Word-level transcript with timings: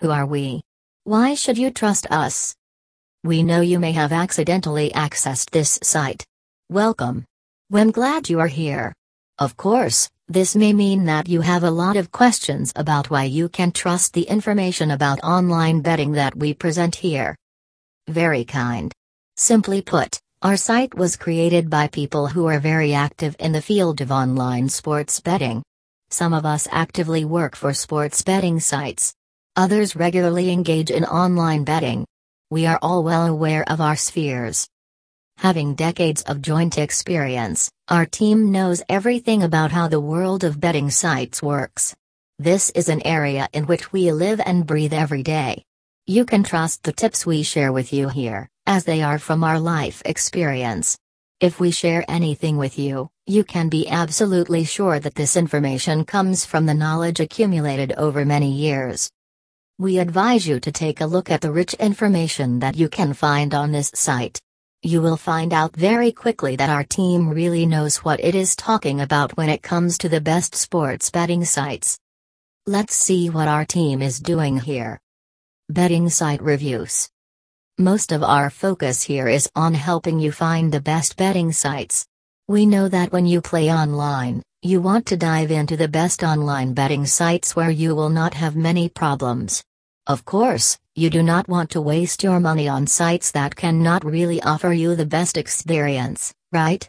Who 0.00 0.10
are 0.10 0.24
we? 0.24 0.62
Why 1.04 1.34
should 1.34 1.58
you 1.58 1.70
trust 1.70 2.06
us? 2.10 2.56
We 3.22 3.42
know 3.42 3.60
you 3.60 3.78
may 3.78 3.92
have 3.92 4.12
accidentally 4.12 4.88
accessed 4.92 5.50
this 5.50 5.78
site. 5.82 6.24
Welcome. 6.70 7.26
We're 7.68 7.92
glad 7.92 8.30
you 8.30 8.40
are 8.40 8.46
here. 8.46 8.94
Of 9.38 9.58
course, 9.58 10.08
this 10.26 10.56
may 10.56 10.72
mean 10.72 11.04
that 11.04 11.28
you 11.28 11.42
have 11.42 11.64
a 11.64 11.70
lot 11.70 11.98
of 11.98 12.12
questions 12.12 12.72
about 12.76 13.10
why 13.10 13.24
you 13.24 13.50
can 13.50 13.72
trust 13.72 14.14
the 14.14 14.22
information 14.22 14.90
about 14.92 15.22
online 15.22 15.82
betting 15.82 16.12
that 16.12 16.34
we 16.34 16.54
present 16.54 16.94
here. 16.94 17.36
Very 18.08 18.44
kind. 18.44 18.90
Simply 19.36 19.82
put, 19.82 20.18
our 20.40 20.56
site 20.56 20.94
was 20.94 21.16
created 21.16 21.68
by 21.68 21.88
people 21.88 22.26
who 22.26 22.46
are 22.46 22.58
very 22.58 22.94
active 22.94 23.36
in 23.38 23.52
the 23.52 23.60
field 23.60 24.00
of 24.00 24.10
online 24.10 24.70
sports 24.70 25.20
betting. 25.20 25.62
Some 26.08 26.32
of 26.32 26.46
us 26.46 26.66
actively 26.70 27.26
work 27.26 27.54
for 27.54 27.74
sports 27.74 28.22
betting 28.22 28.60
sites. 28.60 29.12
Others 29.60 29.94
regularly 29.94 30.50
engage 30.50 30.90
in 30.90 31.04
online 31.04 31.64
betting. 31.64 32.06
We 32.50 32.64
are 32.64 32.78
all 32.80 33.04
well 33.04 33.26
aware 33.26 33.62
of 33.68 33.78
our 33.78 33.94
spheres. 33.94 34.66
Having 35.36 35.74
decades 35.74 36.22
of 36.22 36.40
joint 36.40 36.78
experience, 36.78 37.70
our 37.88 38.06
team 38.06 38.52
knows 38.52 38.82
everything 38.88 39.42
about 39.42 39.70
how 39.70 39.86
the 39.86 40.00
world 40.00 40.44
of 40.44 40.60
betting 40.60 40.90
sites 40.90 41.42
works. 41.42 41.94
This 42.38 42.70
is 42.70 42.88
an 42.88 43.06
area 43.06 43.50
in 43.52 43.66
which 43.66 43.92
we 43.92 44.10
live 44.12 44.40
and 44.46 44.66
breathe 44.66 44.94
every 44.94 45.22
day. 45.22 45.62
You 46.06 46.24
can 46.24 46.42
trust 46.42 46.82
the 46.82 46.94
tips 46.94 47.26
we 47.26 47.42
share 47.42 47.70
with 47.70 47.92
you 47.92 48.08
here, 48.08 48.48
as 48.64 48.84
they 48.84 49.02
are 49.02 49.18
from 49.18 49.44
our 49.44 49.60
life 49.60 50.00
experience. 50.06 50.96
If 51.38 51.60
we 51.60 51.70
share 51.70 52.02
anything 52.08 52.56
with 52.56 52.78
you, 52.78 53.10
you 53.26 53.44
can 53.44 53.68
be 53.68 53.90
absolutely 53.90 54.64
sure 54.64 54.98
that 55.00 55.16
this 55.16 55.36
information 55.36 56.06
comes 56.06 56.46
from 56.46 56.64
the 56.64 56.72
knowledge 56.72 57.20
accumulated 57.20 57.92
over 57.98 58.24
many 58.24 58.52
years. 58.52 59.10
We 59.80 59.98
advise 59.98 60.46
you 60.46 60.60
to 60.60 60.70
take 60.70 61.00
a 61.00 61.06
look 61.06 61.30
at 61.30 61.40
the 61.40 61.50
rich 61.50 61.72
information 61.72 62.58
that 62.58 62.76
you 62.76 62.90
can 62.90 63.14
find 63.14 63.54
on 63.54 63.72
this 63.72 63.90
site. 63.94 64.38
You 64.82 65.00
will 65.00 65.16
find 65.16 65.54
out 65.54 65.74
very 65.74 66.12
quickly 66.12 66.54
that 66.56 66.68
our 66.68 66.84
team 66.84 67.30
really 67.30 67.64
knows 67.64 67.96
what 68.04 68.20
it 68.20 68.34
is 68.34 68.54
talking 68.54 69.00
about 69.00 69.38
when 69.38 69.48
it 69.48 69.62
comes 69.62 69.96
to 69.96 70.10
the 70.10 70.20
best 70.20 70.54
sports 70.54 71.08
betting 71.08 71.46
sites. 71.46 71.98
Let's 72.66 72.94
see 72.94 73.30
what 73.30 73.48
our 73.48 73.64
team 73.64 74.02
is 74.02 74.20
doing 74.20 74.58
here. 74.58 75.00
Betting 75.70 76.10
site 76.10 76.42
reviews. 76.42 77.08
Most 77.78 78.12
of 78.12 78.22
our 78.22 78.50
focus 78.50 79.02
here 79.02 79.28
is 79.28 79.48
on 79.56 79.72
helping 79.72 80.20
you 80.20 80.30
find 80.30 80.70
the 80.70 80.82
best 80.82 81.16
betting 81.16 81.52
sites. 81.52 82.06
We 82.48 82.66
know 82.66 82.86
that 82.90 83.12
when 83.12 83.24
you 83.24 83.40
play 83.40 83.72
online, 83.72 84.42
you 84.60 84.82
want 84.82 85.06
to 85.06 85.16
dive 85.16 85.50
into 85.50 85.78
the 85.78 85.88
best 85.88 86.22
online 86.22 86.74
betting 86.74 87.06
sites 87.06 87.56
where 87.56 87.70
you 87.70 87.94
will 87.94 88.10
not 88.10 88.34
have 88.34 88.56
many 88.56 88.90
problems. 88.90 89.64
Of 90.06 90.24
course, 90.24 90.78
you 90.94 91.10
do 91.10 91.22
not 91.22 91.48
want 91.48 91.70
to 91.70 91.80
waste 91.80 92.22
your 92.22 92.40
money 92.40 92.66
on 92.68 92.86
sites 92.86 93.32
that 93.32 93.54
cannot 93.54 94.04
really 94.04 94.42
offer 94.42 94.72
you 94.72 94.96
the 94.96 95.06
best 95.06 95.36
experience, 95.36 96.32
right? 96.52 96.88